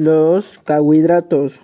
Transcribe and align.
Los 0.00 0.58
carbohidratos. 0.60 1.60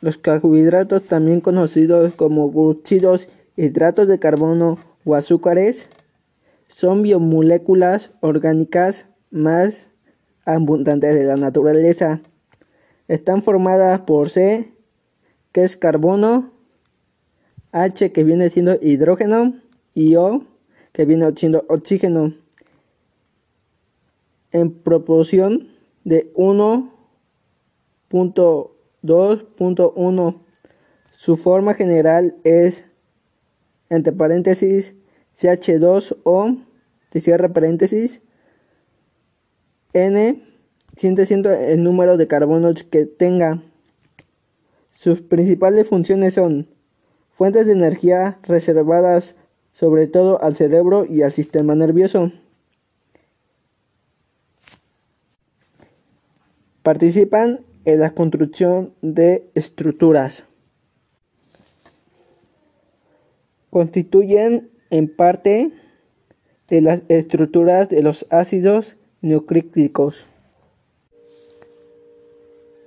Los 0.00 0.16
carbohidratos, 0.16 1.02
también 1.02 1.42
conocidos 1.42 2.14
como 2.14 2.50
glúcidos, 2.50 3.28
hidratos 3.58 4.08
de 4.08 4.18
carbono 4.18 4.78
o 5.04 5.14
azúcares, 5.14 5.90
son 6.66 7.02
biomoléculas 7.02 8.10
orgánicas 8.20 9.04
más 9.30 9.90
abundantes 10.46 11.14
de 11.14 11.24
la 11.24 11.36
naturaleza. 11.36 12.22
Están 13.06 13.42
formadas 13.42 14.00
por 14.00 14.30
C, 14.30 14.72
que 15.52 15.62
es 15.62 15.76
carbono, 15.76 16.52
H, 17.70 18.12
que 18.12 18.24
viene 18.24 18.48
siendo 18.48 18.78
hidrógeno, 18.80 19.60
y 19.92 20.16
O, 20.16 20.46
que 20.92 21.04
viene 21.04 21.30
siendo 21.36 21.66
oxígeno, 21.68 22.32
en 24.52 24.72
proporción 24.72 25.68
de 26.04 26.30
1.2.1. 28.12 30.40
Su 31.10 31.36
forma 31.36 31.74
general 31.74 32.36
es, 32.44 32.84
entre 33.88 34.12
paréntesis, 34.12 34.94
CH2O, 35.36 36.64
de 37.10 37.20
cierre 37.20 37.48
paréntesis, 37.48 38.20
N, 39.92 40.40
siendo 40.96 41.52
el 41.52 41.82
número 41.82 42.16
de 42.16 42.28
carbonos 42.28 42.84
que 42.84 43.06
tenga. 43.06 43.60
Sus 44.90 45.22
principales 45.22 45.88
funciones 45.88 46.34
son 46.34 46.68
fuentes 47.30 47.66
de 47.66 47.72
energía 47.72 48.38
reservadas 48.42 49.34
sobre 49.72 50.06
todo 50.06 50.42
al 50.42 50.54
cerebro 50.54 51.06
y 51.06 51.22
al 51.22 51.32
sistema 51.32 51.74
nervioso. 51.74 52.30
Participan 56.82 57.60
en 57.84 58.00
la 58.00 58.10
construcción 58.10 58.94
de 59.02 59.50
estructuras. 59.54 60.44
Constituyen 63.70 64.70
en 64.90 65.14
parte 65.14 65.72
de 66.68 66.80
las 66.80 67.02
estructuras 67.08 67.88
de 67.88 68.02
los 68.02 68.26
ácidos 68.30 68.96
nucleicos. 69.20 70.26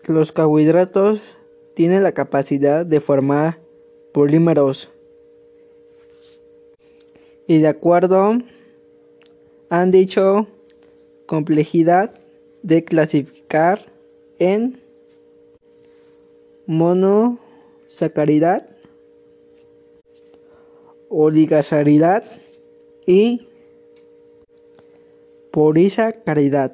Los 0.06 0.32
carbohidratos 0.32 1.38
tienen 1.76 2.04
la 2.04 2.12
capacidad 2.12 2.86
de 2.86 3.02
formar 3.02 3.60
polímeros 4.14 4.92
y 7.48 7.60
de 7.60 7.68
acuerdo 7.68 8.38
han 9.70 9.92
dicho 9.92 10.48
complejidad 11.26 12.14
de 12.64 12.84
clasificar 12.84 13.92
en 14.40 14.85
monosacaridad, 16.68 18.70
oligosacaridad 21.10 22.24
y 23.06 23.48
polisacaridad. 25.52 26.74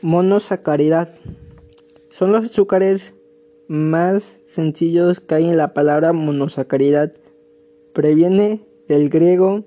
Monosacaridad 0.00 1.14
son 2.08 2.32
los 2.32 2.46
azúcares 2.46 3.14
más 3.68 4.40
sencillos 4.44 5.20
que 5.20 5.36
hay 5.36 5.48
en 5.48 5.56
la 5.56 5.74
palabra 5.74 6.12
monosacaridad. 6.12 7.12
Previene 7.92 8.66
del 8.88 9.08
griego 9.08 9.64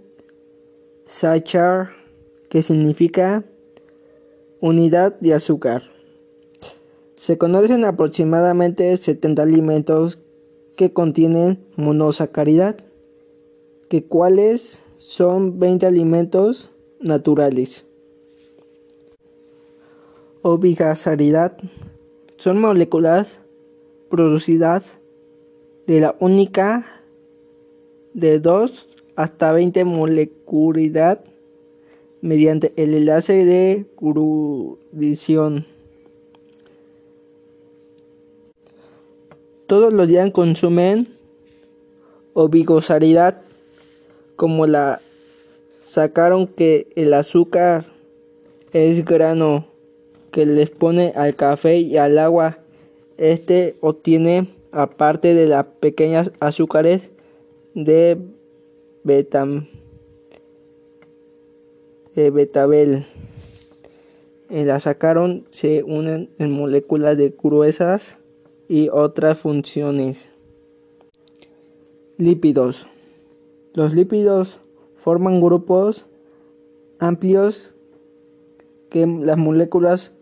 sachar, 1.05 1.91
que 2.49 2.61
significa 2.61 3.45
unidad 4.59 5.17
de 5.19 5.33
azúcar. 5.33 5.94
Se 7.15 7.37
conocen 7.37 7.85
aproximadamente 7.85 8.95
70 8.95 9.41
alimentos 9.41 10.19
que 10.75 10.93
contienen 10.93 11.65
monosacaridad, 11.75 12.77
que 13.89 14.03
cuáles 14.03 14.81
son 14.95 15.59
20 15.59 15.85
alimentos 15.85 16.71
naturales. 16.99 17.85
Obigasaridad 20.41 21.57
son 22.37 22.59
moléculas 22.59 23.27
producidas 24.09 24.91
de 25.87 26.01
la 26.01 26.15
única 26.19 27.01
de 28.13 28.39
2 28.39 28.89
hasta 29.15 29.51
20 29.51 29.85
molecularidad 29.85 31.23
mediante 32.21 32.73
el 32.75 32.93
enlace 32.93 33.45
de 33.45 33.85
grudición. 33.97 35.65
Todos 39.67 39.91
los 39.91 40.07
días 40.07 40.29
consumen 40.29 41.07
obigosaridad 42.33 43.41
como 44.35 44.67
la 44.67 45.01
sacaron 45.83 46.45
que 46.45 46.87
el 46.95 47.15
azúcar 47.15 47.85
es 48.73 49.03
grano 49.03 49.65
que 50.29 50.45
les 50.45 50.69
pone 50.69 51.13
al 51.15 51.35
café 51.35 51.79
y 51.79 51.97
al 51.97 52.19
agua. 52.19 52.59
Este 53.17 53.75
obtiene 53.81 54.49
aparte 54.71 55.33
de 55.33 55.47
las 55.47 55.65
pequeñas 55.79 56.29
azúcares 56.39 57.09
de 57.73 58.19
beta 59.03 59.47
de 62.13 62.29
betabel. 62.29 63.07
En 64.51 64.67
la 64.67 64.79
sacaron 64.79 65.47
se 65.49 65.81
unen 65.81 66.29
en 66.37 66.51
moléculas 66.51 67.17
de 67.17 67.33
gruesas 67.41 68.19
y 68.67 68.89
otras 68.89 69.37
funciones. 69.37 70.31
Lípidos. 72.17 72.87
Los 73.73 73.93
lípidos 73.93 74.61
forman 74.95 75.41
grupos 75.41 76.07
amplios 76.99 77.75
que 78.89 79.05
las 79.05 79.37
moléculas 79.37 80.13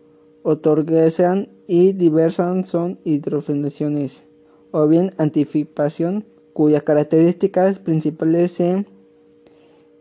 otorgan 0.42 1.48
y 1.66 1.92
diversas 1.92 2.68
son 2.68 2.98
hidrogenaciones 3.04 4.24
o 4.72 4.88
bien 4.88 5.14
antifipación 5.18 6.26
cuyas 6.52 6.82
características 6.82 7.78
principales 7.78 8.52
se 8.52 8.86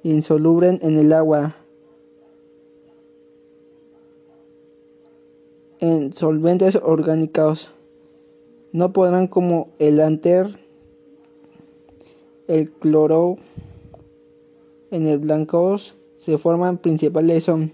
insoluble 0.03 0.79
en 0.81 0.97
el 0.97 1.13
agua, 1.13 1.55
en 5.79 6.11
solventes 6.13 6.75
orgánicos, 6.75 7.71
no 8.73 8.91
podrán 8.91 9.27
como 9.27 9.69
el 9.79 10.01
anter, 10.01 10.59
el 12.47 12.71
cloro, 12.71 13.37
en 14.91 15.07
el 15.07 15.19
blancos 15.19 15.95
se 16.15 16.37
forman 16.37 16.77
principales 16.77 17.45
son 17.45 17.71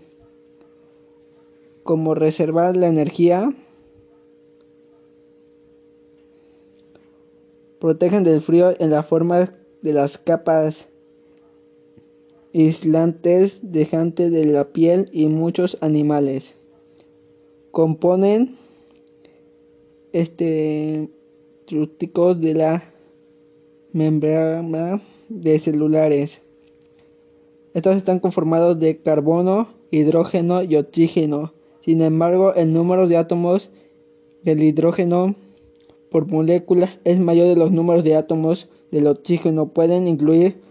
como 1.84 2.16
reservar 2.16 2.76
la 2.76 2.88
energía, 2.88 3.54
protegen 7.80 8.24
del 8.24 8.42
frío 8.42 8.74
en 8.78 8.92
la 8.92 9.02
forma 9.02 9.52
de 9.81 9.94
las 9.94 10.18
capas 10.18 10.90
aislantes 12.54 13.60
dejantes 13.72 14.31
de 14.31 14.46
la 14.46 14.66
piel 14.66 15.10
y 15.14 15.28
muchos 15.28 15.78
animales. 15.81 16.56
Componen 17.72 18.58
este 20.14 21.09
de 22.36 22.53
la 22.53 22.84
membrana 23.94 25.02
de 25.30 25.59
celulares. 25.59 26.42
Estos 27.74 27.96
están 27.96 28.19
conformados 28.19 28.80
de 28.80 28.98
carbono, 28.98 29.69
hidrógeno 29.92 30.64
y 30.64 30.75
oxígeno. 30.75 31.53
Sin 31.81 32.02
embargo, 32.02 32.53
el 32.56 32.74
número 32.74 33.08
de 33.08 33.18
átomos 33.18 33.72
del 34.44 34.63
hidrógeno 34.63 35.36
por 36.10 36.28
moléculas 36.28 37.00
es 37.04 37.19
mayor 37.19 37.48
de 37.48 37.56
los 37.56 37.72
números 37.72 38.04
de 38.04 38.16
átomos 38.16 38.69
del 38.92 39.07
oxígeno. 39.07 39.68
Pueden 39.69 40.07
incluir 40.07 40.62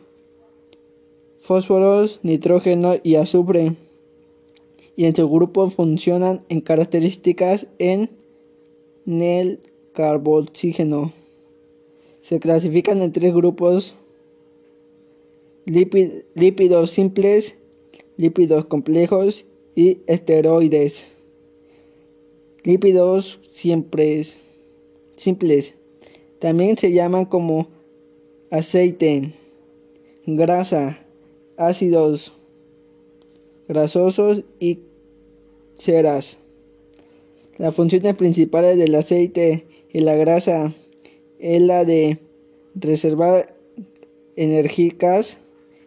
fósforos, 1.39 2.21
nitrógeno 2.23 2.97
y 3.03 3.15
azufre. 3.15 3.77
Y 4.97 5.05
en 5.05 5.15
su 5.15 5.29
grupo 5.29 5.71
funcionan 5.71 6.41
en 6.49 6.61
características 6.61 7.69
en 7.79 8.11
el 9.09 9.61
carboxígeno. 9.95 11.13
Se 12.21 12.39
clasifican 12.41 13.01
en 13.03 13.13
tres 13.13 13.35
grupos 13.35 13.97
lípidos 15.65 16.91
simples, 16.91 17.57
lípidos 18.17 18.67
complejos 18.67 19.47
y 19.75 19.99
esteroides. 20.07 21.13
Lípidos 22.65 23.41
siempre 23.51 24.23
simples 25.17 25.75
también 26.39 26.77
se 26.77 26.93
llaman 26.93 27.25
como 27.25 27.69
aceite, 28.51 29.35
grasa, 30.27 31.05
ácidos 31.57 32.33
grasosos 33.67 34.45
y 34.61 34.81
ceras. 35.77 36.39
Las 37.59 37.75
funciones 37.75 38.15
principales 38.15 38.79
del 38.79 38.95
aceite 38.95 39.67
y 39.93 40.01
la 40.01 40.15
grasa 40.15 40.75
es 41.41 41.61
la 41.61 41.85
de 41.85 42.19
reservar 42.77 43.57
enérgicas 44.37 45.39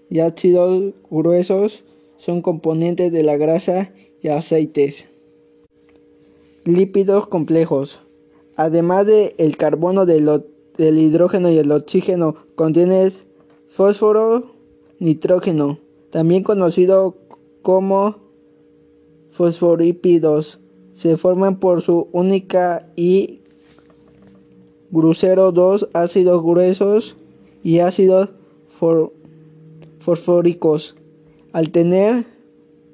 y 0.09 0.19
ácidos 0.19 0.93
gruesos 1.09 1.85
son 2.17 2.41
componentes 2.41 3.11
de 3.11 3.23
la 3.23 3.37
grasa 3.37 3.93
y 4.21 4.27
aceites. 4.27 5.05
Lípidos 6.65 7.27
complejos. 7.27 8.01
Además 8.57 9.07
del 9.07 9.33
el 9.37 9.55
carbono, 9.55 10.05
del, 10.05 10.29
del 10.77 10.97
hidrógeno 10.99 11.49
y 11.49 11.57
el 11.57 11.71
oxígeno, 11.71 12.35
contiene 12.55 13.09
fósforo, 13.67 14.51
nitrógeno, 14.99 15.79
también 16.09 16.43
conocido 16.43 17.15
como 17.61 18.17
fosforípidos. 19.29 20.60
Se 20.93 21.17
forman 21.17 21.59
por 21.59 21.81
su 21.81 22.07
única 22.11 22.87
y 22.95 23.39
grosero 24.91 25.51
dos 25.51 25.89
ácidos 25.93 26.43
gruesos 26.43 27.17
y 27.63 27.79
ácidos 27.79 28.29
fosfóricos. 29.99 30.95
Al 31.53 31.71
tener 31.71 32.25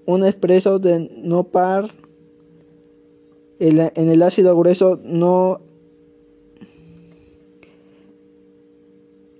un 0.05 0.25
expreso 0.25 0.79
de 0.79 1.11
no 1.17 1.45
par 1.45 1.91
en 3.59 4.09
el 4.09 4.21
ácido 4.21 4.55
grueso 4.55 4.99
no 5.03 5.61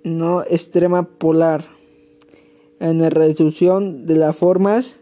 no 0.04 0.42
extrema 0.42 1.04
polar 1.04 1.64
en 2.80 2.98
la 2.98 3.10
reducción 3.10 4.06
de 4.06 4.16
las 4.16 4.36
formas 4.36 4.98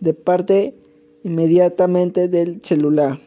de 0.00 0.14
parte 0.14 0.74
inmediatamente 1.24 2.28
del 2.28 2.62
celular. 2.62 3.20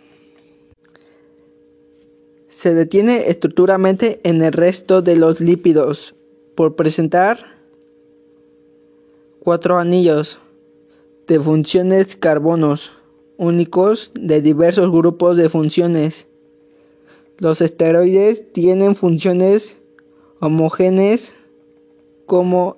Se 2.50 2.74
detiene 2.74 3.30
estructuralmente 3.30 4.20
en 4.24 4.42
el 4.42 4.54
resto 4.54 5.02
de 5.02 5.16
los 5.16 5.40
lípidos 5.42 6.16
por 6.56 6.76
presentar 6.76 7.56
cuatro 9.40 9.78
anillos 9.78 10.40
de 11.28 11.40
funciones 11.40 12.16
carbonos 12.16 12.94
únicos 13.38 14.12
de 14.20 14.42
diversos 14.42 14.92
grupos 14.92 15.38
de 15.38 15.50
funciones. 15.50 16.28
Los 17.38 17.62
esteroides 17.62 18.52
tienen 18.54 18.96
funciones 18.96 19.78
homogéneas 20.40 21.34
como 22.26 22.78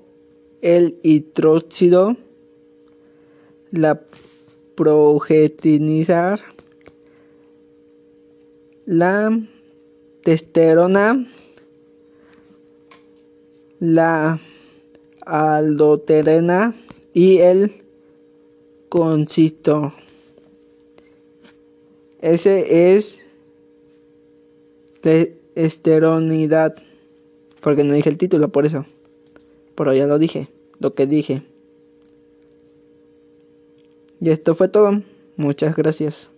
el 0.62 1.00
hidróxido, 1.04 2.18
la 3.72 4.02
progetinizar, 4.78 6.40
la 8.86 9.38
testosterona, 10.24 11.28
la 13.80 14.40
aldoterena 15.26 16.76
y 17.14 17.40
el 17.40 17.84
consistor. 18.90 19.94
Ese 22.22 22.96
es 22.96 23.20
esteronidad. 25.56 26.76
Porque 27.62 27.84
no 27.84 27.94
dije 27.94 28.10
el 28.10 28.18
título, 28.18 28.50
por 28.50 28.68
eso. 28.68 28.86
Pero 29.76 29.94
ya 29.94 30.06
lo 30.06 30.20
dije, 30.20 30.50
lo 30.80 30.94
que 30.94 31.08
dije. 31.08 31.42
Y 34.20 34.30
esto 34.30 34.56
fue 34.56 34.68
todo. 34.68 35.02
Muchas 35.36 35.76
gracias. 35.76 36.32